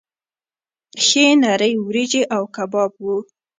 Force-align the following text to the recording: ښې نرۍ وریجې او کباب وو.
ښې 1.05 1.27
نرۍ 1.41 1.73
وریجې 1.85 2.23
او 2.35 2.43
کباب 2.55 2.91
وو. 3.05 3.17